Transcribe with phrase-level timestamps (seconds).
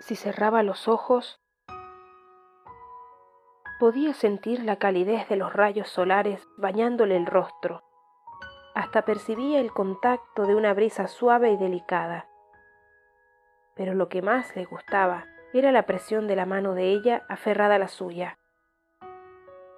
[0.00, 1.40] Si cerraba los ojos,
[3.78, 7.82] podía sentir la calidez de los rayos solares bañándole el rostro.
[8.74, 12.26] Hasta percibía el contacto de una brisa suave y delicada.
[13.74, 17.74] Pero lo que más le gustaba era la presión de la mano de ella aferrada
[17.74, 18.38] a la suya.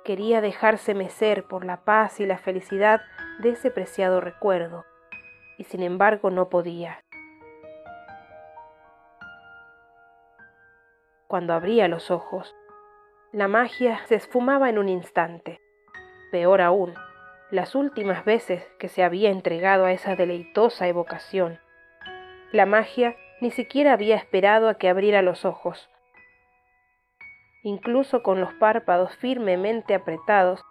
[0.04, 3.02] Quería dejarse mecer por la paz y la felicidad
[3.40, 4.84] de ese preciado recuerdo,
[5.58, 7.02] y sin embargo no podía.
[11.32, 12.54] Cuando abría los ojos,
[13.32, 15.62] la magia se esfumaba en un instante.
[16.30, 16.92] Peor aún,
[17.50, 21.58] las últimas veces que se había entregado a esa deleitosa evocación,
[22.52, 25.88] la magia ni siquiera había esperado a que abriera los ojos.
[27.62, 30.62] Incluso con los párpados firmemente apretados,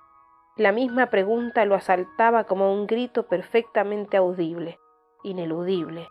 [0.58, 4.78] la misma pregunta lo asaltaba como un grito perfectamente audible,
[5.24, 6.08] ineludible.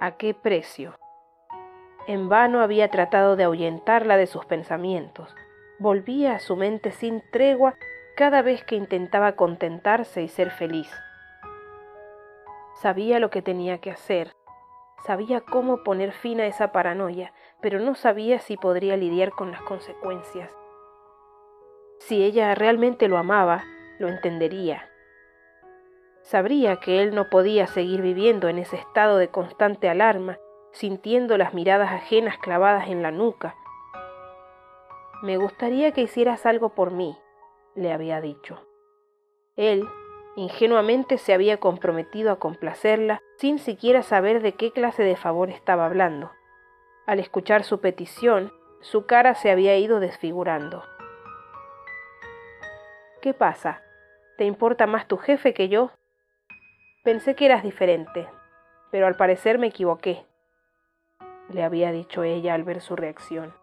[0.00, 0.96] ¿A qué precio?
[2.06, 5.34] En vano había tratado de ahuyentarla de sus pensamientos
[5.78, 7.74] volvía a su mente sin tregua
[8.16, 10.90] cada vez que intentaba contentarse y ser feliz.
[12.80, 14.32] Sabía lo que tenía que hacer,
[15.06, 19.62] sabía cómo poner fin a esa paranoia, pero no sabía si podría lidiar con las
[19.62, 20.50] consecuencias.
[21.98, 23.64] Si ella realmente lo amaba,
[23.98, 24.88] lo entendería.
[26.22, 30.38] Sabría que él no podía seguir viviendo en ese estado de constante alarma,
[30.76, 33.56] sintiendo las miradas ajenas clavadas en la nuca,
[35.22, 37.16] me gustaría que hicieras algo por mí,
[37.74, 38.60] le había dicho.
[39.56, 39.88] Él,
[40.36, 45.86] ingenuamente, se había comprometido a complacerla sin siquiera saber de qué clase de favor estaba
[45.86, 46.30] hablando.
[47.06, 50.84] Al escuchar su petición, su cara se había ido desfigurando.
[53.22, 53.82] ¿Qué pasa?
[54.36, 55.90] ¿Te importa más tu jefe que yo?
[57.02, 58.28] Pensé que eras diferente,
[58.90, 60.26] pero al parecer me equivoqué,
[61.48, 63.54] le había dicho ella al ver su reacción.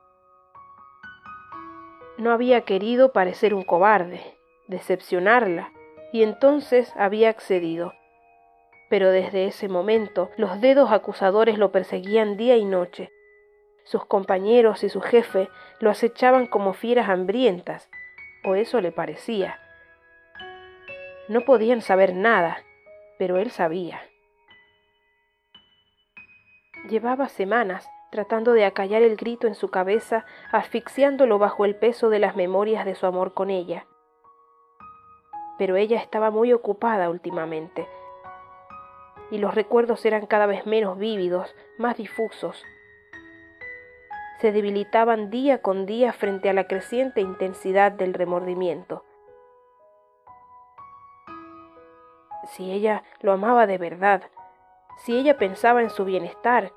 [2.18, 4.22] No había querido parecer un cobarde,
[4.68, 5.72] decepcionarla,
[6.12, 7.94] y entonces había accedido.
[8.90, 13.12] Pero desde ese momento los dedos acusadores lo perseguían día y noche.
[13.84, 15.50] Sus compañeros y su jefe
[15.80, 17.90] lo acechaban como fieras hambrientas,
[18.46, 19.60] o eso le parecía.
[21.28, 22.64] No podían saber nada,
[23.18, 24.02] pero él sabía.
[26.94, 32.20] Llevaba semanas tratando de acallar el grito en su cabeza, asfixiándolo bajo el peso de
[32.20, 33.88] las memorias de su amor con ella.
[35.58, 37.88] Pero ella estaba muy ocupada últimamente,
[39.32, 42.64] y los recuerdos eran cada vez menos vívidos, más difusos.
[44.40, 49.04] Se debilitaban día con día frente a la creciente intensidad del remordimiento.
[52.50, 54.22] Si ella lo amaba de verdad,
[54.98, 56.72] si ella pensaba en su bienestar,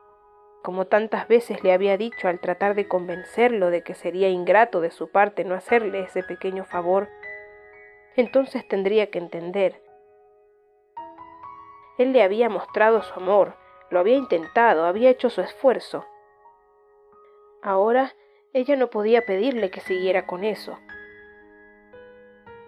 [0.62, 4.90] como tantas veces le había dicho al tratar de convencerlo de que sería ingrato de
[4.90, 7.08] su parte no hacerle ese pequeño favor,
[8.16, 9.80] entonces tendría que entender.
[11.98, 13.54] Él le había mostrado su amor,
[13.90, 16.04] lo había intentado, había hecho su esfuerzo.
[17.62, 18.14] Ahora
[18.52, 20.78] ella no podía pedirle que siguiera con eso.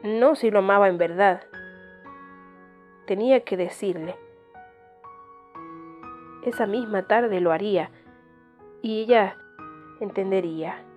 [0.03, 1.43] No si lo amaba en verdad.
[3.07, 4.17] Tenía que decirle,
[6.49, 7.91] esa misma tarde lo haría
[8.83, 9.37] y ella
[10.01, 10.88] entendería.